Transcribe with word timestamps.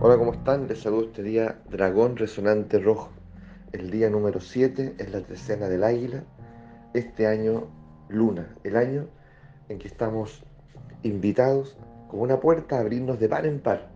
Hola, 0.00 0.16
¿cómo 0.16 0.32
están? 0.32 0.68
Les 0.68 0.80
saludo 0.80 1.06
este 1.06 1.24
día 1.24 1.58
Dragón 1.68 2.16
Resonante 2.16 2.78
Rojo. 2.78 3.10
El 3.72 3.90
día 3.90 4.08
número 4.08 4.38
7 4.38 4.94
es 4.96 5.10
la 5.10 5.22
trecena 5.22 5.68
del 5.68 5.82
águila. 5.82 6.22
Este 6.94 7.26
año, 7.26 7.66
luna, 8.08 8.54
el 8.62 8.76
año 8.76 9.08
en 9.68 9.80
que 9.80 9.88
estamos 9.88 10.44
invitados 11.02 11.76
con 12.06 12.20
una 12.20 12.38
puerta 12.38 12.76
a 12.76 12.80
abrirnos 12.82 13.18
de 13.18 13.28
par 13.28 13.44
en 13.44 13.58
par, 13.58 13.88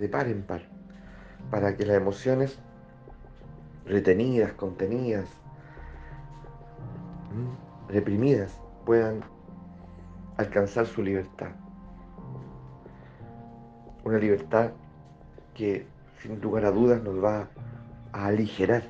de 0.00 0.08
par 0.08 0.26
en 0.26 0.42
par, 0.42 0.62
para 1.52 1.76
que 1.76 1.86
las 1.86 1.98
emociones 1.98 2.58
retenidas, 3.86 4.52
contenidas, 4.54 5.28
reprimidas, 7.88 8.60
puedan 8.84 9.20
alcanzar 10.36 10.86
su 10.86 11.00
libertad. 11.00 11.52
Una 14.02 14.18
libertad 14.18 14.72
que 15.54 15.86
sin 16.20 16.40
lugar 16.40 16.64
a 16.64 16.70
dudas 16.70 17.02
nos 17.02 17.22
va 17.22 17.48
a 18.12 18.26
aligerar 18.26 18.84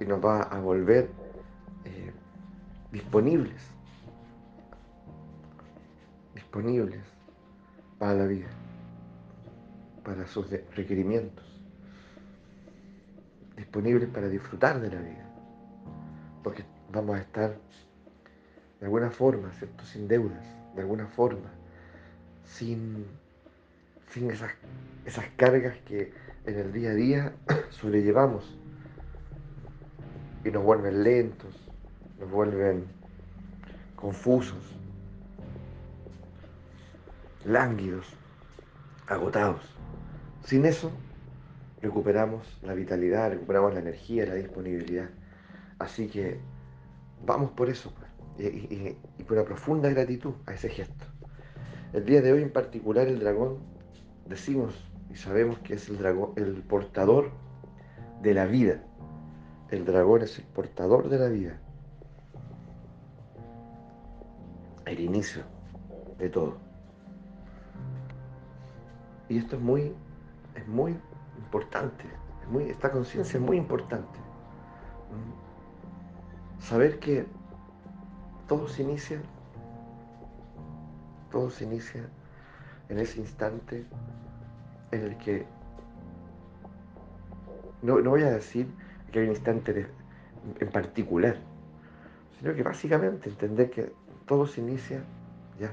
y 0.00 0.04
nos 0.04 0.24
va 0.24 0.42
a 0.42 0.60
volver 0.60 1.10
eh, 1.84 2.12
disponibles, 2.92 3.62
disponibles 6.34 7.00
para 7.98 8.14
la 8.14 8.26
vida, 8.26 8.48
para 10.04 10.26
sus 10.26 10.48
requerimientos, 10.74 11.44
disponibles 13.56 14.08
para 14.08 14.28
disfrutar 14.28 14.80
de 14.80 14.90
la 14.90 15.00
vida, 15.00 15.24
porque 16.42 16.64
vamos 16.92 17.16
a 17.16 17.20
estar 17.20 17.56
de 18.78 18.86
alguna 18.86 19.10
forma, 19.10 19.50
¿cierto? 19.52 19.84
Sin 19.84 20.06
deudas, 20.06 20.44
de 20.76 20.82
alguna 20.82 21.06
forma, 21.06 21.50
sin 22.44 23.06
sin 24.10 24.30
esas, 24.30 24.52
esas 25.04 25.26
cargas 25.36 25.76
que 25.86 26.12
en 26.46 26.58
el 26.58 26.72
día 26.72 26.90
a 26.90 26.94
día 26.94 27.32
sobrellevamos 27.70 28.56
y 30.44 30.50
nos 30.50 30.62
vuelven 30.62 31.02
lentos, 31.02 31.54
nos 32.18 32.30
vuelven 32.30 32.86
confusos, 33.96 34.76
lánguidos, 37.44 38.06
agotados. 39.06 39.62
Sin 40.44 40.64
eso 40.64 40.90
recuperamos 41.82 42.58
la 42.62 42.74
vitalidad, 42.74 43.30
recuperamos 43.30 43.74
la 43.74 43.80
energía, 43.80 44.26
la 44.26 44.34
disponibilidad. 44.34 45.10
Así 45.78 46.08
que 46.08 46.40
vamos 47.26 47.50
por 47.50 47.68
eso 47.68 47.92
pues, 47.94 48.52
y, 48.52 48.96
y 49.18 49.24
con 49.24 49.38
una 49.38 49.46
profunda 49.46 49.90
gratitud 49.90 50.34
a 50.46 50.54
ese 50.54 50.70
gesto. 50.70 51.04
El 51.92 52.04
día 52.04 52.22
de 52.22 52.32
hoy 52.32 52.42
en 52.42 52.52
particular 52.52 53.06
el 53.06 53.18
dragón 53.18 53.77
decimos 54.28 54.74
y 55.10 55.16
sabemos 55.16 55.58
que 55.58 55.74
es 55.74 55.88
el 55.88 55.98
dragón, 55.98 56.32
el 56.36 56.62
portador 56.62 57.30
de 58.22 58.34
la 58.34 58.46
vida. 58.46 58.82
El 59.70 59.84
dragón 59.84 60.22
es 60.22 60.38
el 60.38 60.44
portador 60.44 61.08
de 61.08 61.18
la 61.18 61.28
vida. 61.28 61.58
El 64.86 65.00
inicio 65.00 65.42
de 66.18 66.28
todo. 66.30 66.56
Y 69.28 69.38
esto 69.38 69.56
es 69.56 69.62
muy, 69.62 69.94
es 70.54 70.66
muy 70.66 70.96
importante. 71.38 72.04
Esta 72.68 72.90
conciencia 72.90 73.38
es 73.38 73.44
muy 73.44 73.58
importante. 73.58 74.18
Saber 76.60 76.98
que 76.98 77.26
todo 78.46 78.66
se 78.68 78.82
inicia, 78.82 79.20
todo 81.30 81.50
se 81.50 81.64
inicia 81.64 82.08
en 82.88 82.98
ese 82.98 83.20
instante 83.20 83.86
en 84.90 85.02
el 85.02 85.16
que 85.18 85.46
no, 87.82 88.02
voy 88.02 88.22
a 88.22 88.30
decir 88.30 88.66
que 89.12 89.20
hay 89.20 89.26
un 89.26 89.32
instante 89.32 89.86
en 90.58 90.70
particular, 90.70 91.36
sino 92.38 92.54
que 92.54 92.62
básicamente 92.62 93.28
entender 93.28 93.70
que 93.70 93.92
todo 94.26 94.46
se 94.46 94.60
inicia 94.60 95.02
ya 95.58 95.72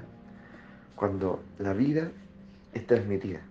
cuando 0.95 1.43
la 1.59 1.73
vida 1.73 2.11
es 2.73 2.85
transmitida. 2.85 3.41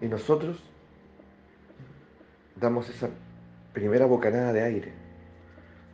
Y 0.00 0.06
nosotros 0.06 0.62
damos 2.56 2.88
esa 2.88 3.08
primera 3.72 4.06
bocanada 4.06 4.52
de 4.52 4.62
aire, 4.62 4.92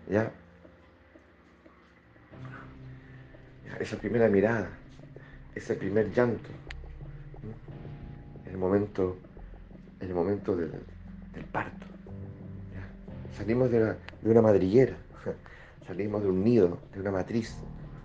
¿ya? 0.08 0.32
esa 3.78 3.96
primera 3.96 4.28
mirada, 4.28 4.77
ese 5.58 5.74
primer 5.74 6.12
llanto, 6.12 6.50
el 8.46 8.56
momento, 8.56 9.16
el 9.98 10.14
momento 10.14 10.56
del, 10.56 10.70
parto. 11.52 11.86
Salimos 13.36 13.70
de 13.70 13.96
una, 14.22 14.42
madriguera, 14.42 14.96
salimos 15.86 16.22
de 16.22 16.28
un 16.28 16.44
nido, 16.44 16.78
de 16.92 17.00
una 17.00 17.10
matriz, 17.10 17.56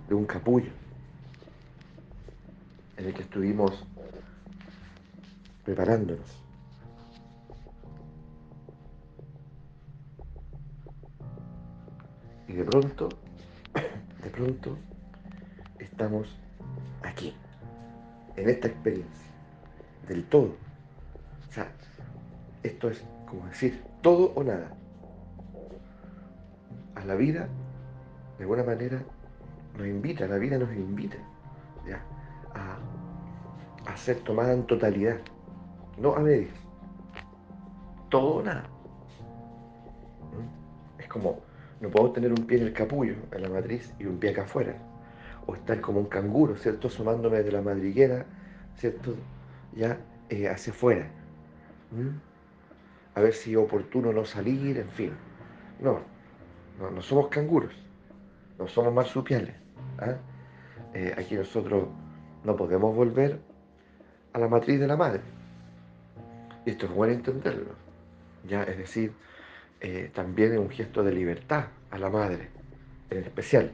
de 0.07 0.15
un 0.15 0.25
capullo, 0.25 0.71
en 2.97 3.05
el 3.05 3.13
que 3.13 3.21
estuvimos 3.21 3.85
preparándonos. 5.63 6.43
Y 12.47 12.53
de 12.53 12.65
pronto, 12.65 13.09
de 14.23 14.29
pronto, 14.29 14.77
estamos 15.79 16.27
aquí, 17.03 17.35
en 18.35 18.49
esta 18.49 18.67
experiencia, 18.67 19.27
del 20.07 20.23
todo. 20.25 20.55
O 21.49 21.51
sea, 21.51 21.71
esto 22.63 22.89
es 22.89 23.03
como 23.27 23.45
decir 23.47 23.83
todo 24.01 24.33
o 24.35 24.43
nada. 24.43 24.75
A 26.95 27.05
la 27.05 27.15
vida, 27.15 27.47
de 28.37 28.43
alguna 28.43 28.63
manera, 28.63 29.01
nos 29.77 29.87
invita, 29.87 30.27
la 30.27 30.37
vida 30.37 30.57
nos 30.57 30.73
invita 30.73 31.17
A, 32.53 32.77
a 33.91 33.97
ser 33.97 34.17
tomada 34.19 34.53
en 34.53 34.63
totalidad, 34.65 35.17
no 35.97 36.15
a 36.15 36.19
medias. 36.19 36.53
Todo 38.09 38.35
o 38.35 38.43
nada. 38.43 38.63
¿Mm? 40.31 41.01
Es 41.01 41.07
como, 41.07 41.39
no 41.81 41.89
puedo 41.89 42.11
tener 42.11 42.31
un 42.31 42.45
pie 42.45 42.59
en 42.59 42.67
el 42.67 42.73
capullo, 42.73 43.15
en 43.31 43.41
la 43.41 43.49
matriz, 43.49 43.91
y 43.99 44.05
un 44.05 44.19
pie 44.19 44.29
acá 44.29 44.43
afuera 44.43 44.77
o 45.45 45.55
estar 45.55 45.81
como 45.81 45.99
un 45.99 46.05
canguro, 46.05 46.55
¿cierto? 46.55 46.87
Asomándome 46.87 47.43
de 47.43 47.51
la 47.51 47.61
madriguera, 47.61 48.25
¿cierto? 48.77 49.15
Ya 49.75 49.97
eh, 50.29 50.47
hacia 50.47 50.73
afuera. 50.73 51.09
A 53.15 53.21
ver 53.21 53.33
si 53.33 53.51
es 53.51 53.57
oportuno 53.57 54.11
no 54.11 54.25
salir, 54.25 54.77
en 54.77 54.89
fin. 54.89 55.13
No, 55.79 55.99
no, 56.79 57.01
somos 57.01 57.27
canguros, 57.27 57.73
no 58.57 58.67
somos 58.67 58.93
marsupiales. 58.93 59.55
¿ah? 59.99 60.15
Eh, 60.93 61.13
aquí 61.17 61.35
nosotros 61.35 61.87
no 62.43 62.55
podemos 62.55 62.95
volver 62.95 63.39
a 64.33 64.39
la 64.39 64.47
matriz 64.47 64.79
de 64.79 64.87
la 64.87 64.97
madre. 64.97 65.21
Y 66.65 66.71
esto 66.71 66.85
es 66.85 66.91
bueno 66.91 67.13
entenderlo. 67.13 67.75
¿ya? 68.47 68.63
Es 68.63 68.77
decir, 68.77 69.13
eh, 69.81 70.09
también 70.13 70.53
es 70.53 70.59
un 70.59 70.69
gesto 70.69 71.03
de 71.03 71.11
libertad 71.11 71.65
a 71.91 71.97
la 71.97 72.09
madre, 72.09 72.49
en 73.09 73.23
especial. 73.23 73.73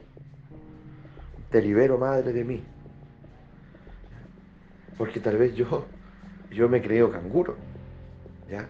Te 1.50 1.62
libero, 1.62 1.98
madre, 1.98 2.32
de 2.32 2.44
mí. 2.44 2.64
Porque 4.98 5.20
tal 5.20 5.38
vez 5.38 5.56
yo, 5.56 5.86
yo 6.52 6.70
me 6.70 6.82
creo 6.82 7.12
canguro, 7.12 7.56
¿ya? 8.50 8.70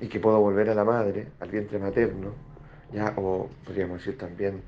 Y 0.00 0.06
que 0.06 0.20
puedo 0.20 0.38
volver 0.40 0.70
a 0.70 0.74
la 0.74 0.84
madre, 0.84 1.28
al 1.40 1.50
vientre 1.50 1.78
materno, 1.80 2.32
¿ya? 2.92 3.14
O 3.16 3.48
podríamos 3.64 3.98
decir 3.98 4.16
también 4.16 4.62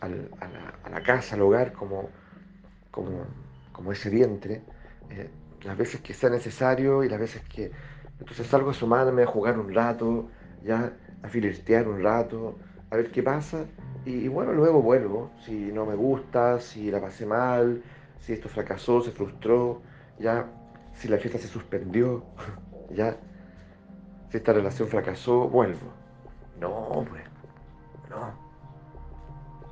a, 0.00 0.08
la, 0.08 1.02
casa, 1.02 1.36
al 1.36 1.42
hogar, 1.42 1.72
como, 1.72 2.10
como, 2.90 3.92
ese 3.92 4.10
vientre, 4.10 4.62
eh, 5.10 5.30
las 5.62 5.78
veces 5.78 6.00
que 6.00 6.12
sea 6.12 6.28
necesario 6.28 7.04
y 7.04 7.08
las 7.08 7.20
veces 7.20 7.42
que... 7.42 7.70
Entonces 8.18 8.46
salgo 8.46 8.70
a 8.70 8.74
sumarme, 8.74 9.22
a 9.22 9.26
jugar 9.26 9.58
un 9.58 9.72
rato, 9.72 10.28
ya, 10.62 10.92
a 11.22 11.28
filestear 11.28 11.88
un 11.88 12.02
rato, 12.02 12.58
a 12.92 12.96
ver 12.96 13.10
qué 13.10 13.22
pasa 13.22 13.64
y, 14.04 14.28
bueno, 14.28 14.52
luego 14.52 14.82
vuelvo, 14.82 15.30
si 15.46 15.72
no 15.72 15.86
me 15.86 15.94
gusta, 15.94 16.60
si 16.60 16.90
la 16.90 17.00
pasé 17.00 17.24
mal, 17.24 17.82
si 18.18 18.34
esto 18.34 18.50
fracasó, 18.50 19.00
se 19.00 19.12
frustró, 19.12 19.80
ya, 20.18 20.46
si 20.92 21.08
la 21.08 21.16
fiesta 21.16 21.38
se 21.38 21.48
suspendió, 21.48 22.22
ya, 22.90 23.16
si 24.28 24.36
esta 24.36 24.52
relación 24.52 24.88
fracasó, 24.88 25.48
vuelvo. 25.48 25.90
No, 26.60 27.04
pues, 27.08 27.22
no, 28.10 28.34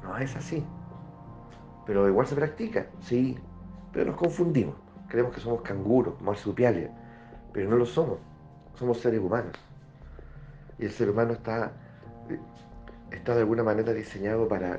no 0.03 0.17
es 0.17 0.35
así. 0.35 0.65
Pero 1.85 2.09
igual 2.09 2.27
se 2.27 2.37
practica, 2.37 2.87
sí, 3.01 3.37
pero 3.93 4.13
nos 4.13 4.17
confundimos. 4.17 4.77
Creemos 5.09 5.35
que 5.35 5.41
somos 5.41 5.61
canguros, 5.61 6.19
marsupiales, 6.23 6.89
pero 7.53 7.69
no 7.69 7.77
lo 7.77 7.85
somos. 7.85 8.19
Somos 8.77 8.99
seres 8.99 9.21
humanos. 9.21 9.53
Y 10.79 10.87
el 10.87 10.93
ser 10.93 11.11
humano 11.11 11.33
está 11.33 11.73
está 13.13 13.35
de 13.35 13.41
alguna 13.41 13.63
manera 13.63 13.93
diseñado 13.93 14.49
para 14.49 14.79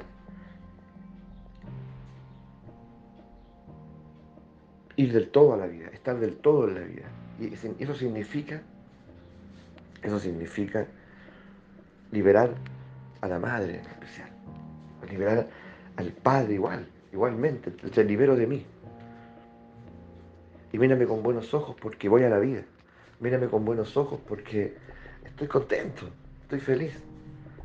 ir 4.95 5.13
del 5.13 5.29
todo 5.29 5.53
a 5.53 5.57
la 5.57 5.67
vida, 5.67 5.87
estar 5.87 6.19
del 6.19 6.37
todo 6.37 6.67
en 6.67 6.75
la 6.75 6.81
vida. 6.81 7.07
Y 7.39 7.53
eso 7.83 7.95
significa, 7.95 8.61
eso 10.03 10.19
significa 10.19 10.87
liberar 12.11 12.53
a 13.21 13.27
la 13.27 13.39
madre 13.39 13.79
en 13.79 13.85
especial, 13.85 14.29
liberar 15.09 15.47
al 15.95 16.11
padre 16.11 16.53
igual, 16.53 16.87
igualmente, 17.11 17.71
te 17.71 18.03
libero 18.03 18.35
de 18.35 18.47
mí. 18.47 18.65
Y 20.71 20.77
mírame 20.77 21.05
con 21.05 21.21
buenos 21.21 21.53
ojos 21.53 21.75
porque 21.81 22.07
voy 22.07 22.23
a 22.23 22.29
la 22.29 22.39
vida. 22.39 22.63
Mírame 23.19 23.47
con 23.47 23.65
buenos 23.65 23.97
ojos 23.97 24.19
porque 24.27 24.75
estoy 25.25 25.47
contento, 25.47 26.07
estoy 26.43 26.59
feliz. 26.59 27.10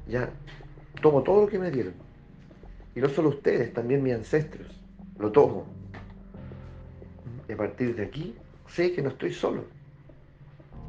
Ya 0.09 0.31
tomo 1.03 1.23
todo 1.23 1.43
lo 1.43 1.49
que 1.49 1.59
me 1.59 1.71
dieron. 1.71 1.95
Y 2.95 3.01
no 3.01 3.09
solo 3.09 3.31
ustedes, 3.31 3.73
también 3.73 4.03
mis 4.03 4.15
ancestros. 4.15 4.81
Lo 5.19 5.31
tomo. 5.31 5.67
Y 7.49 7.53
a 7.53 7.57
partir 7.57 7.95
de 7.95 8.05
aquí 8.05 8.35
sé 8.67 8.93
que 8.93 9.03
no 9.03 9.11
estoy 9.11 9.33
solo. 9.33 9.65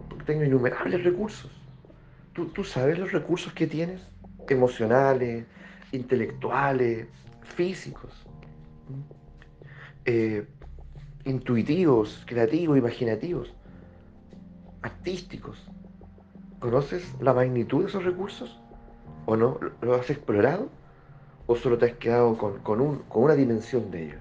Porque 0.09 0.25
tengo 0.25 0.43
innumerables 0.43 1.03
recursos. 1.03 1.51
¿Tú, 2.33 2.47
tú 2.47 2.63
sabes 2.63 2.97
los 2.99 3.11
recursos 3.11 3.53
que 3.53 3.67
tienes? 3.67 4.01
Emocionales, 4.47 5.45
intelectuales, 5.91 7.07
físicos. 7.43 8.25
Eh, 10.05 10.47
intuitivos, 11.25 12.23
creativos, 12.25 12.77
imaginativos, 12.77 13.53
artísticos. 14.81 15.69
¿Conoces 16.59 17.13
la 17.19 17.33
magnitud 17.33 17.81
de 17.81 17.89
esos 17.89 18.05
recursos? 18.05 18.57
¿O 19.27 19.35
no? 19.35 19.59
¿Lo 19.81 19.95
has 19.95 20.09
explorado? 20.09 20.69
¿O 21.47 21.55
solo 21.57 21.77
te 21.77 21.85
has 21.85 21.97
quedado 21.97 22.37
con, 22.37 22.81
un, 22.81 22.99
con 23.09 23.23
una 23.23 23.35
dimensión 23.35 23.91
de 23.91 24.05
ello? 24.05 24.17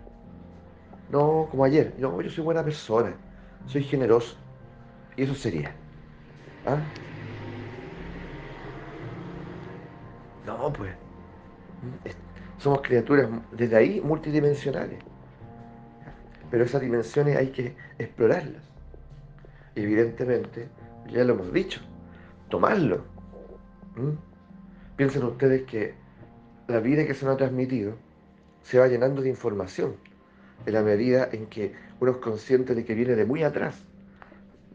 No, 1.11 1.47
como 1.49 1.65
ayer. 1.65 1.95
No, 1.97 2.21
yo 2.21 2.29
soy 2.29 2.43
buena 2.43 2.65
persona. 2.65 3.15
Soy 3.67 3.85
generoso. 3.85 4.37
Y 5.17 5.23
eso 5.23 5.35
sería. 5.37 5.73
¿Ah? 6.67 6.79
No, 10.45 10.73
pues. 10.73 10.93
Somos 12.59 12.81
criaturas 12.83 13.31
desde 13.53 13.77
ahí 13.77 14.01
multidimensionales. 14.01 14.99
Pero 16.51 16.65
esas 16.65 16.81
dimensiones 16.81 17.37
hay 17.37 17.53
que 17.53 17.77
explorarlas. 17.99 18.63
Evidentemente, 19.77 20.69
ya 21.09 21.23
lo 21.23 21.35
hemos 21.35 21.53
dicho, 21.53 21.81
tomarlo. 22.49 23.05
Piensen 24.97 25.25
ustedes 25.25 25.63
que 25.63 25.95
la 26.69 26.81
vida 26.81 27.07
que 27.07 27.15
se 27.15 27.25
nos 27.25 27.35
ha 27.35 27.39
transmitido 27.39 27.95
se 28.63 28.79
va 28.79 28.89
llenando 28.89 29.23
de 29.23 29.29
información 29.29 29.97
en 30.65 30.75
la 30.75 30.83
medida 30.83 31.29
en 31.31 31.47
que 31.47 31.75
uno 32.01 32.13
es 32.13 32.17
consciente 32.19 32.75
de 32.75 32.85
que 32.85 32.95
viene 32.95 33.15
de 33.15 33.25
muy 33.25 33.43
atrás. 33.43 33.85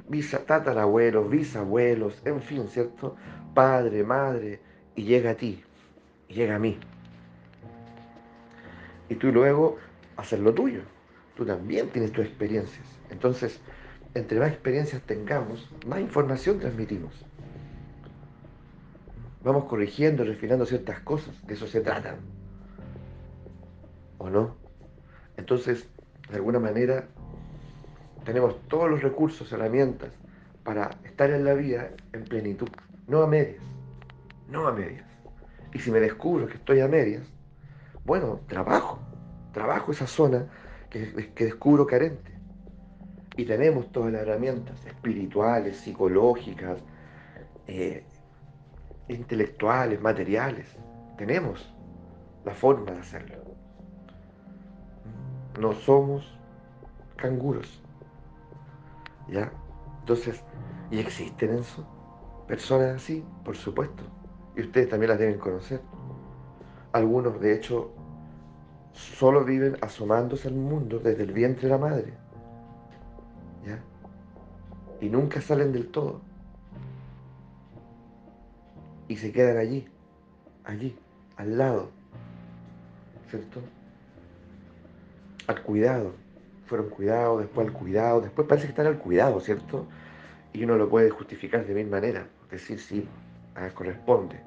Visa, 0.08 0.46
tatarabuelos, 0.46 1.30
bisabuelos, 1.30 2.22
en 2.26 2.42
fin, 2.42 2.68
¿cierto? 2.70 3.16
Padre, 3.54 4.04
madre, 4.04 4.60
y 4.96 5.04
llega 5.04 5.32
a 5.32 5.36
ti, 5.36 5.64
llega 6.28 6.56
a 6.56 6.60
mí. 6.60 6.78
Y 9.10 9.16
tú 9.16 9.32
luego 9.32 9.78
haces 10.18 10.40
lo 10.40 10.54
tuyo 10.54 10.82
tú 11.42 11.46
también 11.48 11.90
tienes 11.90 12.12
tus 12.12 12.26
experiencias. 12.26 12.86
Entonces, 13.10 13.60
entre 14.14 14.40
más 14.40 14.50
experiencias 14.50 15.02
tengamos, 15.02 15.70
más 15.88 16.00
información 16.00 16.60
transmitimos. 16.60 17.26
Vamos 19.44 19.66
corrigiendo, 19.66 20.24
refinando 20.24 20.66
ciertas 20.66 21.00
cosas, 21.00 21.36
de 21.48 21.54
eso 21.54 21.68
se 21.68 21.82
trata. 21.82 22.16
¿O 24.20 24.30
no? 24.30 24.56
Entonces, 25.38 25.90
de 26.30 26.36
alguna 26.36 26.60
manera, 26.60 27.08
tenemos 28.24 28.62
todos 28.68 28.90
los 28.90 29.02
recursos, 29.02 29.52
herramientas 29.52 30.12
para 30.64 30.92
estar 31.04 31.32
en 31.32 31.44
la 31.44 31.54
vida 31.56 31.90
en 32.14 32.24
plenitud, 32.24 32.70
no 33.08 33.24
a 33.24 33.28
medias, 33.28 33.64
no 34.48 34.68
a 34.68 34.72
medias. 34.72 35.06
Y 35.74 35.80
si 35.80 35.90
me 35.90 36.00
descubro 36.00 36.48
que 36.48 36.56
estoy 36.56 36.82
a 36.82 36.88
medias, 36.88 37.24
bueno, 38.06 38.42
trabajo, 38.48 39.00
trabajo 39.54 39.92
esa 39.92 40.08
zona 40.08 40.48
que, 40.90 41.32
descubro 41.36 41.88
carente. 41.88 42.32
Y 43.38 43.46
tenemos 43.46 43.92
todas 43.92 44.12
las 44.12 44.24
herramientas 44.24 44.86
espirituales, 44.86 45.78
psicológicas, 45.78 46.80
eh, 47.68 48.04
intelectuales, 49.08 50.02
materiales. 50.02 50.78
Tenemos 51.18 51.74
la 52.46 52.54
forma 52.54 52.92
de 52.92 53.00
hacerlo. 53.00 53.38
No 55.60 55.74
somos 55.74 56.38
canguros. 57.18 57.82
¿Ya? 59.28 59.52
Entonces, 60.00 60.44
¿y 60.90 61.00
existen 61.00 61.60
eso? 61.60 61.86
Personas 62.48 62.96
así, 62.96 63.24
por 63.46 63.56
supuesto. 63.56 64.04
Y 64.56 64.62
ustedes 64.62 64.90
también 64.90 65.12
las 65.12 65.20
deben 65.20 65.40
conocer. 65.40 65.82
Algunos, 66.92 67.40
de 67.40 67.54
hecho, 67.54 67.92
solo 68.92 69.46
viven 69.46 69.78
asomándose 69.82 70.48
al 70.48 70.56
mundo 70.56 71.00
desde 71.00 71.24
el 71.24 71.32
vientre 71.32 71.64
de 71.64 71.70
la 71.70 71.78
madre. 71.78 72.14
¿Ya? 73.66 73.80
Y 75.00 75.10
nunca 75.10 75.40
salen 75.40 75.72
del 75.72 75.90
todo. 75.90 76.22
Y 79.12 79.18
se 79.18 79.34
quedan 79.34 79.58
allí, 79.58 79.86
allí, 80.64 80.96
al 81.36 81.58
lado. 81.58 81.92
¿Cierto? 83.30 83.60
Al 85.48 85.62
cuidado. 85.64 86.14
Fueron 86.66 86.90
cuidados, 86.90 87.42
después 87.42 87.68
al 87.68 87.74
cuidado, 87.74 88.22
después 88.22 88.48
parece 88.48 88.68
que 88.68 88.72
están 88.72 88.88
al 88.88 89.00
cuidado, 89.00 89.42
¿cierto? 89.42 89.86
Y 90.54 90.64
uno 90.64 90.78
lo 90.78 90.88
puede 90.88 91.10
justificar 91.10 91.66
de 91.66 91.74
mil 91.74 91.88
maneras. 91.88 92.24
Decir, 92.50 92.80
sí, 92.80 93.06
ah, 93.56 93.68
corresponde. 93.74 94.40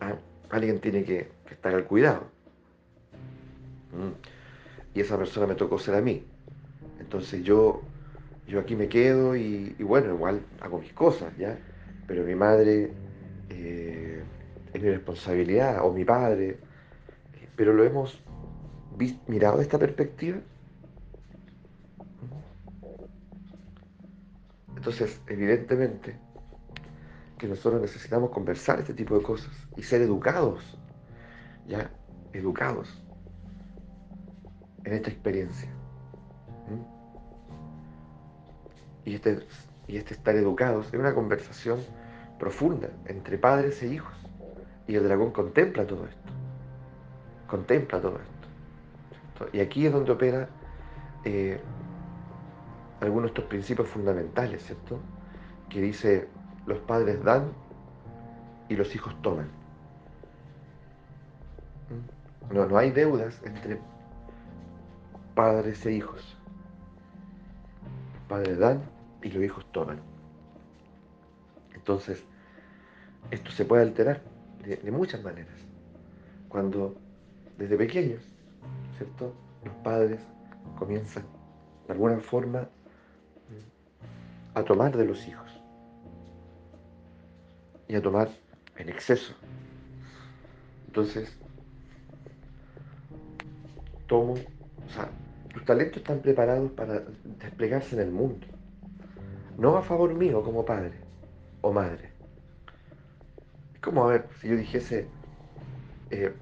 Ah, 0.00 0.14
alguien 0.48 0.80
tiene 0.80 1.04
que 1.04 1.30
estar 1.50 1.74
al 1.74 1.84
cuidado. 1.84 2.24
Y 4.94 5.00
esa 5.00 5.18
persona 5.18 5.46
me 5.46 5.54
tocó 5.54 5.78
ser 5.78 5.96
a 5.96 6.00
mí. 6.00 6.24
Entonces 6.98 7.44
yo, 7.44 7.82
yo 8.48 8.60
aquí 8.60 8.74
me 8.74 8.88
quedo 8.88 9.36
y, 9.36 9.76
bueno, 9.80 10.14
igual 10.14 10.40
hago 10.62 10.78
mis 10.78 10.94
cosas, 10.94 11.36
¿ya? 11.36 11.58
Pero 12.06 12.24
mi 12.24 12.34
madre 12.34 12.90
eh, 13.54 14.22
es 14.72 14.82
mi 14.82 14.90
responsabilidad, 14.90 15.84
o 15.84 15.92
mi 15.92 16.04
padre. 16.04 16.58
Pero 17.56 17.72
lo 17.72 17.84
hemos 17.84 18.22
mirado 19.26 19.58
de 19.58 19.62
esta 19.62 19.78
perspectiva. 19.78 20.38
Entonces, 24.76 25.20
evidentemente, 25.28 26.18
que 27.38 27.46
nosotros 27.46 27.82
necesitamos 27.82 28.30
conversar 28.30 28.80
este 28.80 28.94
tipo 28.94 29.16
de 29.16 29.22
cosas 29.22 29.52
y 29.76 29.82
ser 29.82 30.02
educados, 30.02 30.78
¿ya? 31.66 31.90
Educados 32.32 33.02
en 34.84 34.94
esta 34.94 35.10
experiencia. 35.10 35.68
Y 39.04 39.14
este, 39.14 39.38
y 39.88 39.96
este 39.96 40.14
estar 40.14 40.36
educados 40.36 40.86
es 40.88 40.94
una 40.94 41.14
conversación 41.14 41.80
profunda 42.42 42.90
entre 43.06 43.38
padres 43.38 43.80
e 43.84 43.86
hijos. 43.86 44.12
Y 44.88 44.96
el 44.96 45.04
dragón 45.04 45.30
contempla 45.30 45.86
todo 45.86 46.06
esto. 46.06 46.32
Contempla 47.46 48.00
todo 48.00 48.18
esto. 48.18 49.48
Y 49.56 49.60
aquí 49.60 49.86
es 49.86 49.92
donde 49.92 50.10
opera 50.10 50.48
eh, 51.24 51.60
algunos 53.00 53.22
de 53.22 53.28
estos 53.28 53.44
principios 53.44 53.86
fundamentales, 53.86 54.64
¿cierto? 54.64 54.98
Que 55.68 55.80
dice, 55.80 56.28
los 56.66 56.78
padres 56.78 57.22
dan 57.22 57.52
y 58.68 58.74
los 58.74 58.92
hijos 58.96 59.14
toman. 59.22 59.48
No, 62.52 62.66
no 62.66 62.76
hay 62.76 62.90
deudas 62.90 63.40
entre 63.44 63.78
padres 65.36 65.86
e 65.86 65.92
hijos. 65.92 66.36
Padres 68.28 68.58
dan 68.58 68.82
y 69.22 69.30
los 69.30 69.44
hijos 69.44 69.64
toman. 69.70 70.00
Entonces, 71.72 72.26
esto 73.30 73.50
se 73.50 73.64
puede 73.64 73.82
alterar 73.82 74.20
de, 74.64 74.90
muchas 74.90 75.22
maneras. 75.22 75.54
Cuando 76.48 76.94
desde 77.58 77.76
pequeños, 77.76 78.22
¿cierto? 78.96 79.34
Los 79.64 79.74
padres 79.76 80.20
comienzan 80.78 81.24
de 81.86 81.92
alguna 81.92 82.18
forma 82.18 82.68
a 84.54 84.62
tomar 84.62 84.96
de 84.96 85.04
los 85.04 85.26
hijos 85.26 85.50
y 87.88 87.94
a 87.94 88.02
tomar 88.02 88.28
en 88.76 88.88
exceso. 88.88 89.34
Entonces, 90.86 91.36
tomo, 94.06 94.34
o 94.34 94.90
sea, 94.90 95.08
tus 95.52 95.64
talentos 95.64 95.98
están 95.98 96.20
preparados 96.20 96.70
para 96.72 97.02
desplegarse 97.40 97.96
en 97.96 98.02
el 98.02 98.10
mundo. 98.10 98.46
No 99.56 99.76
a 99.76 99.82
favor 99.82 100.14
mío 100.14 100.42
como 100.42 100.64
padre 100.64 100.98
o 101.60 101.72
madre. 101.72 102.11
Como, 103.82 104.04
a 104.04 104.12
ver, 104.12 104.28
si 104.40 104.48
yo 104.48 104.56
dijese, 104.56 105.08
eh, 106.10 106.32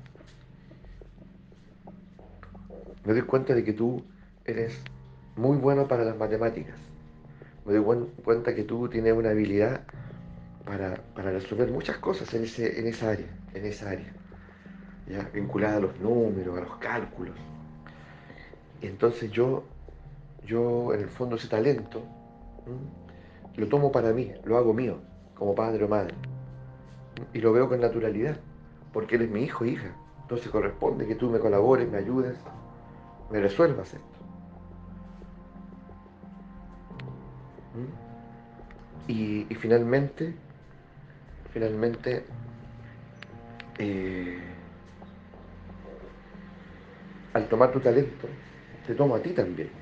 me 3.04 3.12
doy 3.14 3.22
cuenta 3.22 3.54
de 3.54 3.64
que 3.64 3.72
tú 3.72 4.04
eres 4.44 4.78
muy 5.36 5.56
bueno 5.56 5.88
para 5.88 6.04
las 6.04 6.16
matemáticas. 6.18 6.76
Me 7.64 7.74
doy 7.74 8.08
cuenta 8.22 8.54
que 8.54 8.62
tú 8.64 8.88
tienes 8.88 9.14
una 9.14 9.30
habilidad 9.30 9.80
para, 10.66 11.00
resolver 11.14 11.70
muchas 11.70 11.96
cosas 11.96 12.32
en, 12.34 12.44
ese, 12.44 12.78
en 12.78 12.86
esa 12.86 13.10
área, 13.10 13.26
en 13.54 13.64
esa 13.64 13.90
área, 13.90 14.12
vinculada 15.32 15.78
a 15.78 15.80
los 15.80 15.98
números, 15.98 16.58
a 16.58 16.60
los 16.60 16.76
cálculos. 16.76 17.36
entonces 18.82 19.30
yo, 19.30 19.64
yo 20.44 20.92
en 20.92 21.00
el 21.00 21.08
fondo 21.08 21.36
ese 21.36 21.48
talento 21.48 22.02
lo 23.56 23.66
tomo 23.68 23.90
para 23.90 24.12
mí, 24.12 24.30
lo 24.44 24.58
hago 24.58 24.74
mío, 24.74 24.98
como 25.34 25.54
padre 25.54 25.84
o 25.84 25.88
madre. 25.88 26.14
Y 27.32 27.40
lo 27.40 27.52
veo 27.52 27.68
con 27.68 27.80
naturalidad, 27.80 28.36
porque 28.92 29.16
eres 29.16 29.30
mi 29.30 29.42
hijo, 29.42 29.64
hija. 29.64 29.92
Entonces 30.22 30.48
corresponde 30.50 31.06
que 31.06 31.14
tú 31.14 31.30
me 31.30 31.38
colabores, 31.38 31.90
me 31.90 31.98
ayudes, 31.98 32.36
me 33.30 33.40
resuelvas 33.40 33.92
esto. 33.94 34.18
¿Mm? 37.74 39.10
Y, 39.10 39.54
finalmente, 39.56 40.34
finalmente, 41.52 42.24
eh, 43.78 44.40
al 47.32 47.48
tomar 47.48 47.72
tu 47.72 47.80
talento, 47.80 48.28
te 48.86 48.94
tomo 48.94 49.16
a 49.16 49.20
ti 49.20 49.30
también. 49.30 49.79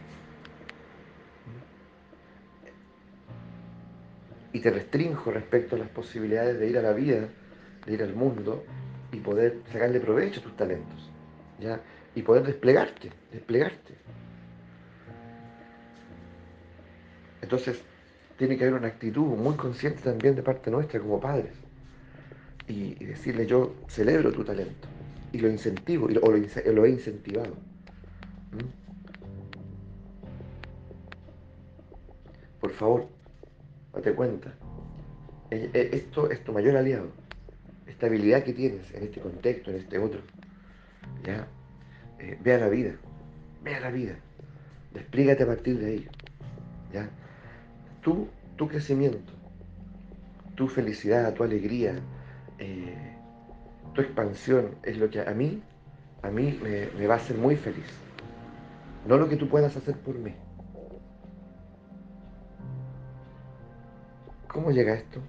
Y 4.58 4.60
te 4.60 4.70
restrinjo 4.70 5.30
respecto 5.30 5.76
a 5.76 5.78
las 5.78 5.88
posibilidades 5.88 6.58
de 6.58 6.68
ir 6.68 6.78
a 6.78 6.82
la 6.82 6.92
vida, 6.92 7.28
de 7.86 7.92
ir 7.92 8.02
al 8.02 8.12
mundo 8.12 8.64
y 9.12 9.18
poder 9.18 9.60
sacarle 9.72 10.00
provecho 10.00 10.40
a 10.40 10.42
tus 10.42 10.56
talentos. 10.56 11.08
¿ya? 11.60 11.80
Y 12.16 12.22
poder 12.22 12.42
desplegarte, 12.42 13.12
desplegarte. 13.30 13.94
Entonces, 17.40 17.80
tiene 18.36 18.56
que 18.56 18.64
haber 18.64 18.74
una 18.74 18.88
actitud 18.88 19.26
muy 19.26 19.54
consciente 19.54 20.02
también 20.02 20.34
de 20.34 20.42
parte 20.42 20.72
nuestra 20.72 20.98
como 20.98 21.20
padres. 21.20 21.54
Y, 22.66 22.94
decirle, 23.04 23.46
yo 23.46 23.76
celebro 23.86 24.32
tu 24.32 24.42
talento. 24.42 24.88
Y 25.30 25.38
lo 25.38 25.48
incentivo, 25.48 26.06
o 26.06 26.32
lo, 26.32 26.84
he 26.84 26.90
incentivado. 26.90 27.54
Por 32.60 32.72
favor, 32.72 33.17
date 33.92 34.14
cuenta. 34.14 34.54
Esto 35.50 36.30
es 36.30 36.44
tu 36.44 36.52
mayor 36.52 36.76
aliado. 36.76 37.10
Esta 37.86 38.06
habilidad 38.06 38.42
que 38.42 38.52
tienes 38.52 38.92
en 38.92 39.04
este 39.04 39.20
contexto, 39.20 39.70
en 39.70 39.78
este 39.78 39.98
otro. 39.98 40.20
¿Ya? 41.24 41.46
Eh, 42.18 42.38
ve 42.42 42.54
a 42.54 42.58
la 42.58 42.68
vida. 42.68 42.92
Ve 43.62 43.74
a 43.74 43.80
la 43.80 43.90
vida. 43.90 44.16
Desplígate 44.92 45.42
a 45.42 45.46
partir 45.46 45.78
de 45.78 45.86
ahí. 45.86 46.08
¿Ya? 46.92 47.08
tu 48.00 48.66
crecimiento, 48.68 49.32
tu 50.54 50.66
felicidad, 50.66 51.34
tu 51.34 51.44
alegría, 51.44 51.94
eh, 52.58 53.16
tu 53.94 54.00
expansión 54.00 54.76
es 54.82 54.98
lo 54.98 55.08
que 55.08 55.20
a 55.20 55.30
mí, 55.32 55.62
a 56.22 56.30
mí 56.30 56.58
me, 56.62 57.06
va 57.06 57.14
a 57.14 57.16
hacer 57.16 57.36
muy 57.36 57.56
feliz. 57.56 57.86
No 59.06 59.16
lo 59.16 59.28
que 59.28 59.36
tú 59.36 59.48
puedas 59.48 59.76
hacer 59.76 59.96
por 59.96 60.16
mí. 60.18 60.34
¿Cómo 64.58 64.72
llega 64.72 64.92
esto? 64.94 65.20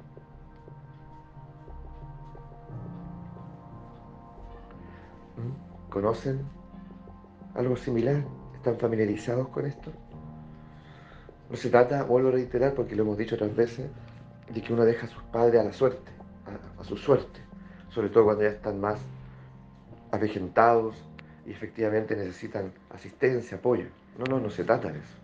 ¿Mm? 5.38 5.92
¿Conocen 5.92 6.42
algo 7.54 7.76
similar? 7.76 8.24
¿Están 8.56 8.80
familiarizados 8.80 9.50
con 9.50 9.68
esto? 9.68 9.92
No 11.48 11.56
se 11.56 11.70
trata, 11.70 12.02
vuelvo 12.06 12.30
a 12.30 12.32
reiterar 12.32 12.74
porque 12.74 12.96
lo 12.96 13.04
hemos 13.04 13.20
dicho 13.20 13.36
otras 13.36 13.56
veces, 13.56 13.92
de 14.52 14.62
que 14.64 14.74
uno 14.74 14.84
deja 14.84 15.06
a 15.06 15.10
sus 15.10 15.22
padres 15.26 15.62
a 15.62 15.64
la 15.64 15.74
suerte, 15.74 16.12
a, 16.80 16.84
su 16.84 16.98
suerte, 16.98 17.40
sobre 17.90 18.10
todo 18.10 18.24
cuando 18.24 18.42
ya 18.46 18.50
están 18.50 18.82
más 18.82 19.00
avejentados 20.10 20.96
y 21.46 21.52
efectivamente 21.52 22.16
necesitan 22.16 22.74
asistencia, 22.90 23.60
apoyo. 23.60 23.90
No, 24.18 24.26
no, 24.26 24.40
no 24.40 24.50
se 24.50 24.64
trata 24.64 24.92
de 24.92 24.98
eso. 24.98 25.18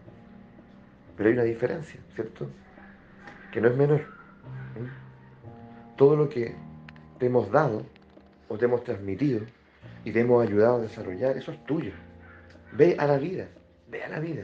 Pero 1.17 1.29
hay 1.29 1.33
una 1.33 1.43
diferencia, 1.43 1.99
¿cierto? 2.13 2.47
Que 3.55 3.61
no 3.61 3.69
es 3.69 3.77
menor. 3.77 4.01
Todo 5.95 6.17
lo 6.17 6.27
que 6.27 6.53
te 7.17 7.27
hemos 7.27 7.49
dado 7.49 7.85
o 8.49 8.57
te 8.57 8.65
hemos 8.65 8.83
transmitido 8.83 9.45
y 10.03 10.11
te 10.11 10.19
hemos 10.19 10.45
ayudado 10.45 10.75
a 10.75 10.79
desarrollar, 10.81 11.37
eso 11.37 11.53
es 11.53 11.65
tuyo. 11.65 11.93
Ve 12.73 12.97
a 12.99 13.07
la 13.07 13.17
vida, 13.17 13.47
ve 13.89 14.03
a 14.03 14.09
la 14.09 14.19
vida. 14.19 14.43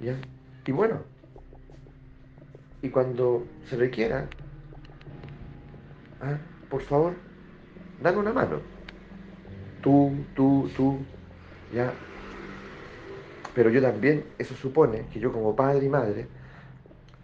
¿Ya? 0.00 0.16
Y 0.66 0.72
bueno, 0.72 1.02
y 2.82 2.88
cuando 2.88 3.46
se 3.66 3.76
requiera, 3.76 4.26
ah, 6.22 6.38
por 6.68 6.82
favor, 6.82 7.14
dame 8.02 8.18
una 8.18 8.32
mano. 8.32 8.62
Tú, 9.80 10.12
tú, 10.34 10.68
tú, 10.76 10.98
ya. 11.72 11.92
Pero 13.54 13.70
yo 13.70 13.80
también, 13.80 14.24
eso 14.38 14.56
supone 14.56 15.06
que 15.12 15.20
yo 15.20 15.32
como 15.32 15.54
padre 15.54 15.86
y 15.86 15.88
madre, 15.88 16.26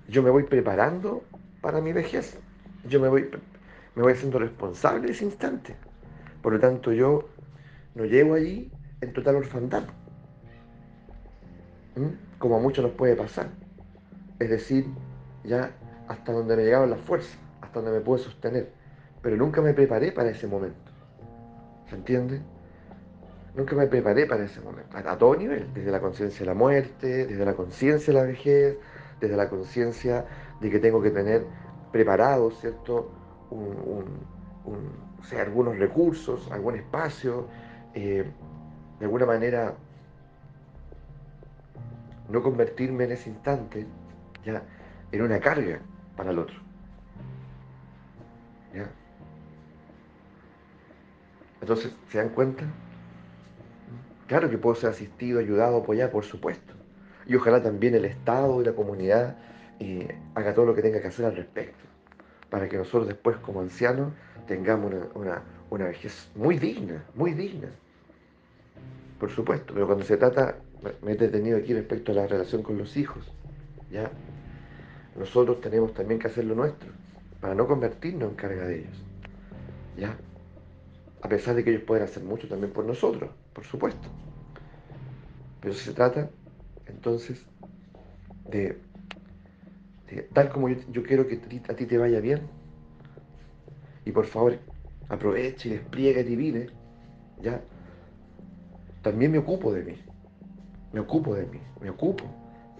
yo 0.08 0.22
me 0.22 0.30
voy 0.30 0.44
preparando 0.44 1.22
para 1.60 1.80
mi 1.80 1.92
vejez. 1.92 2.38
Yo 2.88 3.00
me 3.00 3.08
voy, 3.08 3.28
me 3.94 4.02
voy 4.02 4.12
haciendo 4.12 4.38
responsable 4.38 5.06
de 5.06 5.12
ese 5.12 5.24
instante. 5.24 5.76
Por 6.42 6.54
lo 6.54 6.60
tanto, 6.60 6.92
yo 6.92 7.28
no 7.94 8.04
llego 8.04 8.34
allí 8.34 8.70
en 9.00 9.12
total 9.12 9.36
orfandad. 9.36 9.84
¿Mm? 11.96 12.28
como 12.38 12.56
a 12.56 12.60
muchos 12.60 12.84
nos 12.84 12.94
puede 12.94 13.16
pasar. 13.16 13.48
Es 14.38 14.50
decir, 14.50 14.86
ya 15.44 15.72
hasta 16.06 16.32
donde 16.32 16.56
me 16.56 16.64
llegaban 16.64 16.90
las 16.90 17.00
fuerzas, 17.00 17.36
hasta 17.60 17.80
donde 17.80 17.98
me 17.98 18.04
pude 18.04 18.20
sostener. 18.20 18.72
Pero 19.20 19.36
nunca 19.36 19.60
me 19.60 19.74
preparé 19.74 20.12
para 20.12 20.30
ese 20.30 20.46
momento. 20.46 20.92
¿Se 21.88 21.96
entiende? 21.96 22.40
Nunca 23.54 23.74
me 23.74 23.86
preparé 23.88 24.26
para 24.26 24.44
ese 24.44 24.60
momento, 24.60 24.96
a, 24.96 25.18
todo 25.18 25.34
nivel, 25.34 25.72
desde 25.74 25.90
la 25.90 26.00
conciencia 26.00 26.40
de 26.40 26.46
la 26.46 26.54
muerte, 26.54 27.26
desde 27.26 27.44
la 27.44 27.54
conciencia 27.54 28.12
de 28.12 28.20
la 28.20 28.26
vejez, 28.26 28.76
desde 29.20 29.36
la 29.36 29.48
conciencia 29.48 30.26
de 30.60 30.70
que 30.70 30.78
tengo 30.78 31.02
que 31.02 31.10
tener 31.10 31.46
preparado, 31.92 32.50
¿cierto? 32.50 33.10
algunos 35.38 35.78
recursos, 35.78 36.50
algún 36.50 36.76
espacio, 36.76 37.48
eh, 37.94 38.24
de 38.98 39.04
alguna 39.04 39.26
manera 39.26 39.74
no 42.28 42.42
convertirme 42.42 43.04
en 43.04 43.12
ese 43.12 43.30
instante 43.30 43.86
ya 44.44 44.62
en 45.12 45.22
una 45.22 45.40
carga 45.40 45.80
para 46.16 46.30
el 46.30 46.38
otro. 46.38 46.56
¿Ya? 48.74 48.90
Entonces, 51.60 51.94
¿se 52.08 52.18
dan 52.18 52.30
cuenta? 52.30 52.64
Claro 54.26 54.50
que 54.50 54.58
puedo 54.58 54.74
ser 54.74 54.90
asistido, 54.90 55.40
ayudado, 55.40 55.78
apoyado, 55.78 56.12
por 56.12 56.24
supuesto. 56.24 56.77
Y 57.28 57.36
ojalá 57.36 57.62
también 57.62 57.94
el 57.94 58.06
Estado 58.06 58.60
y 58.60 58.64
la 58.64 58.72
comunidad 58.72 59.36
eh, 59.78 60.18
haga 60.34 60.54
todo 60.54 60.66
lo 60.66 60.74
que 60.74 60.82
tenga 60.82 61.00
que 61.00 61.08
hacer 61.08 61.26
al 61.26 61.36
respecto, 61.36 61.84
para 62.50 62.68
que 62.68 62.76
nosotros 62.76 63.06
después 63.06 63.36
como 63.36 63.60
ancianos 63.60 64.12
tengamos 64.46 64.92
una, 65.14 65.42
una 65.70 65.84
vejez 65.84 66.30
muy 66.34 66.58
digna, 66.58 67.04
muy 67.14 67.34
digna. 67.34 67.68
Por 69.20 69.30
supuesto, 69.30 69.74
pero 69.74 69.86
cuando 69.86 70.04
se 70.04 70.16
trata 70.16 70.56
me 71.02 71.12
he 71.12 71.16
detenido 71.16 71.58
aquí 71.58 71.74
respecto 71.74 72.12
a 72.12 72.14
la 72.14 72.26
relación 72.26 72.62
con 72.62 72.78
los 72.78 72.96
hijos. 72.96 73.24
¿ya? 73.90 74.10
Nosotros 75.16 75.60
tenemos 75.60 75.92
también 75.94 76.20
que 76.20 76.28
hacer 76.28 76.44
lo 76.44 76.54
nuestro, 76.54 76.90
para 77.40 77.54
no 77.54 77.66
convertirnos 77.66 78.30
en 78.30 78.36
carga 78.36 78.66
de 78.66 78.80
ellos. 78.80 79.04
¿ya? 79.96 80.16
A 81.22 81.28
pesar 81.28 81.54
de 81.56 81.64
que 81.64 81.70
ellos 81.70 81.82
pueden 81.82 82.04
hacer 82.04 82.22
mucho 82.22 82.48
también 82.48 82.72
por 82.72 82.84
nosotros, 82.84 83.30
por 83.52 83.64
supuesto. 83.64 84.08
Pero 85.60 85.74
se 85.74 85.92
trata, 85.92 86.30
entonces, 86.88 87.44
de, 88.50 88.78
tal 90.32 90.50
como 90.50 90.68
yo, 90.68 91.02
quiero 91.02 91.26
que 91.26 91.40
a 91.68 91.74
ti 91.76 91.86
te 91.86 91.98
vaya 91.98 92.20
bien, 92.20 92.42
y 94.04 94.12
por 94.12 94.26
favor, 94.26 94.58
aproveche 95.08 95.68
y 95.68 95.72
despliegue 95.72 96.20
y 96.20 96.36
vive, 96.36 96.70
¿ya? 97.40 97.62
También 99.02 99.32
me 99.32 99.38
ocupo 99.38 99.72
de 99.72 99.84
mí 99.84 100.08
me 100.92 101.00
ocupo 101.00 101.34
de 101.34 101.46
mí, 101.46 101.60
me 101.80 101.90
ocupo 101.90 102.24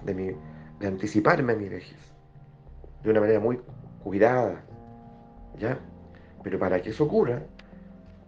de, 0.02 0.14
mi, 0.14 0.30
de 0.80 0.86
anticiparme 0.86 1.52
a 1.52 1.56
mi 1.56 1.68
vejez, 1.68 1.98
de 3.02 3.10
una 3.10 3.20
manera 3.20 3.40
muy 3.40 3.60
cuidada, 4.02 4.64
¿ya? 5.58 5.78
Pero 6.42 6.58
para 6.58 6.80
que 6.80 6.90
eso 6.90 7.04
ocurra, 7.04 7.42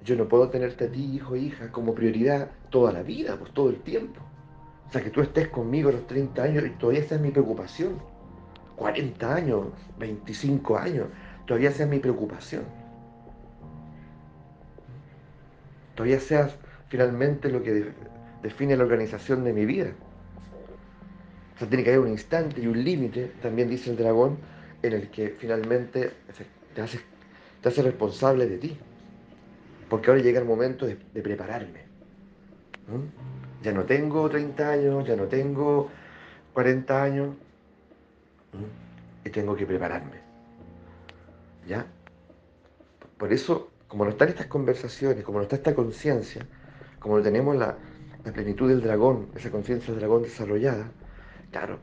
yo 0.04 0.16
no 0.16 0.28
puedo 0.28 0.48
tenerte 0.48 0.84
a 0.84 0.90
ti, 0.90 1.14
hijo 1.14 1.34
e 1.34 1.40
hija, 1.40 1.72
como 1.72 1.94
prioridad 1.94 2.50
toda 2.70 2.92
la 2.92 3.02
vida, 3.02 3.36
pues 3.38 3.52
todo 3.52 3.70
el 3.70 3.80
tiempo. 3.82 4.20
O 4.90 4.92
sea, 4.92 5.04
que 5.04 5.10
tú 5.10 5.20
estés 5.20 5.46
conmigo 5.46 5.88
a 5.88 5.92
los 5.92 6.06
30 6.08 6.42
años 6.42 6.64
y 6.66 6.70
todavía 6.70 7.00
esa 7.02 7.14
es 7.14 7.20
mi 7.20 7.30
preocupación. 7.30 7.92
40 8.74 9.34
años, 9.34 9.66
25 10.00 10.76
años, 10.76 11.06
todavía 11.46 11.70
sea 11.70 11.86
mi 11.86 12.00
preocupación. 12.00 12.64
Todavía 15.94 16.18
seas 16.18 16.56
finalmente 16.88 17.48
lo 17.50 17.62
que 17.62 17.92
define 18.42 18.76
la 18.76 18.82
organización 18.82 19.44
de 19.44 19.52
mi 19.52 19.64
vida. 19.64 19.92
sea, 21.56 21.68
tiene 21.68 21.84
que 21.84 21.90
haber 21.90 22.00
un 22.00 22.08
instante 22.08 22.60
y 22.60 22.66
un 22.66 22.82
límite, 22.82 23.30
también 23.40 23.70
dice 23.70 23.90
el 23.90 23.96
dragón, 23.96 24.38
en 24.82 24.92
el 24.94 25.08
que 25.10 25.36
finalmente 25.38 26.10
te 26.74 26.80
haces, 26.80 27.84
responsable 27.84 28.48
de 28.48 28.58
ti. 28.58 28.76
Porque 29.88 30.10
ahora 30.10 30.20
llega 30.20 30.40
el 30.40 30.46
momento 30.46 30.84
de, 30.84 30.96
prepararme. 30.96 31.84
Ya 33.62 33.72
no 33.72 33.84
tengo 33.84 34.28
30 34.28 34.70
años, 34.70 35.06
ya 35.06 35.16
no 35.16 35.24
tengo 35.24 35.90
40 36.54 37.02
años. 37.02 37.36
Y 39.24 39.30
tengo 39.30 39.54
que 39.54 39.66
prepararme. 39.66 40.18
¿Ya? 41.66 41.86
Por 43.18 43.32
eso, 43.32 43.70
como 43.86 44.04
no 44.04 44.10
están 44.10 44.30
estas 44.30 44.46
conversaciones, 44.46 45.22
como 45.24 45.38
no 45.38 45.42
está 45.42 45.56
esta 45.56 45.74
conciencia, 45.74 46.46
como 46.98 47.18
no 47.18 47.22
tenemos 47.22 47.54
la, 47.56 47.76
plenitud 48.32 48.68
del 48.68 48.82
dragón, 48.82 49.28
esa 49.34 49.50
conciencia 49.50 49.92
del 49.92 50.00
dragón 50.00 50.22
desarrollada, 50.22 50.90
claro, 51.50 51.78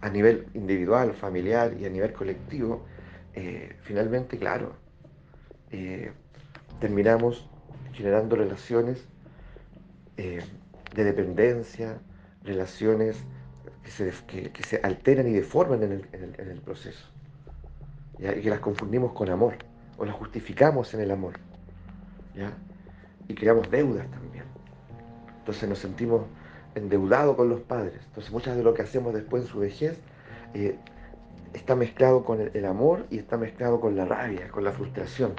a 0.00 0.08
nivel 0.08 0.46
individual, 0.54 1.14
familiar 1.14 1.74
y 1.78 1.84
a 1.84 1.88
nivel 1.88 2.12
colectivo, 2.12 2.84
eh, 3.34 3.76
finalmente, 3.82 4.38
claro, 4.38 4.74
eh, 5.70 6.12
terminamos 6.80 7.48
generando 7.92 8.36
relaciones 8.36 9.04
eh, 10.16 10.40
de 10.94 11.04
dependencia, 11.04 11.98
relaciones 12.44 13.16
que 13.82 14.62
se, 14.62 14.80
alteran 14.82 15.28
y 15.28 15.32
deforman 15.32 15.82
en 15.82 15.92
el, 15.92 16.60
proceso, 16.60 17.06
y 18.18 18.40
que 18.40 18.50
las 18.50 18.60
confundimos 18.60 19.12
con 19.12 19.30
amor, 19.30 19.54
o 19.96 20.04
las 20.04 20.14
justificamos 20.14 20.92
en 20.94 21.00
el 21.00 21.10
amor, 21.10 21.34
¿ya? 22.34 22.52
y 23.28 23.34
creamos 23.34 23.70
deudas 23.70 24.10
también. 24.10 24.44
Entonces 25.38 25.68
nos 25.68 25.78
sentimos 25.78 26.22
endeudados 26.74 27.36
con 27.36 27.48
los 27.48 27.60
padres. 27.60 28.00
Entonces 28.06 28.32
muchas 28.32 28.56
de 28.56 28.62
lo 28.62 28.74
que 28.74 28.82
hacemos 28.82 29.14
después 29.14 29.44
en 29.44 29.48
su 29.48 29.58
vejez 29.60 29.98
eh, 30.54 30.78
está 31.52 31.74
mezclado 31.74 32.24
con 32.24 32.40
el, 32.40 32.64
amor 32.64 33.06
y 33.10 33.18
está 33.18 33.36
mezclado 33.36 33.80
con 33.80 33.96
la 33.96 34.04
rabia, 34.04 34.48
con 34.48 34.64
la 34.64 34.72
frustración. 34.72 35.34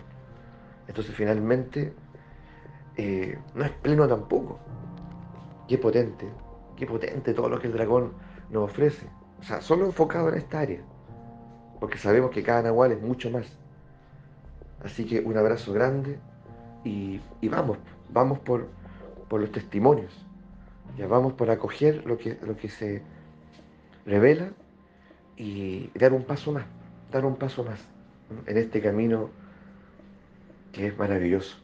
Entonces 0.88 1.14
finalmente 1.16 1.94
eh, 2.98 3.38
no 3.54 3.66
es 3.66 3.72
pleno 3.72 4.08
tampoco. 4.08 4.60
Qué 5.70 5.78
potente, 5.78 6.28
qué 6.76 6.88
potente 6.88 7.32
todo 7.36 7.48
lo 7.48 7.60
que 7.60 7.68
el 7.68 7.74
dragón 7.74 8.14
nos 8.50 8.72
ofrece. 8.72 9.06
O 9.40 9.44
sea, 9.44 9.62
solo 9.62 9.86
enfocado 9.86 10.30
en 10.30 10.40
esta 10.40 10.62
área. 10.62 10.82
Porque 11.80 12.00
sabemos 12.00 12.32
que 12.32 12.42
cada 12.42 12.64
nahual 12.64 12.92
es 12.92 13.02
mucho 13.02 13.30
más. 13.30 13.46
Así 14.84 15.06
que 15.06 15.20
un 15.20 15.38
abrazo 15.38 15.72
grande 15.72 16.18
y, 16.84 17.22
vamos, 17.44 17.78
vamos 18.12 18.40
por, 18.40 18.68
por 19.30 19.42
los 19.42 19.52
testimonios. 19.52 20.26
Ya 20.98 21.06
vamos 21.06 21.34
por 21.34 21.52
acoger 21.52 22.04
lo 22.08 22.18
que, 22.18 22.40
lo 22.42 22.58
que 22.58 22.70
se 22.70 23.04
revela 24.08 24.50
y 25.38 25.92
dar 26.00 26.14
un 26.14 26.24
paso 26.24 26.52
más, 26.52 26.66
dar 27.12 27.26
un 27.26 27.36
paso 27.36 27.64
más 27.64 27.80
en 28.48 28.58
este 28.58 28.82
camino 28.82 29.30
que 30.72 30.88
es 30.88 30.98
maravilloso. 30.98 31.58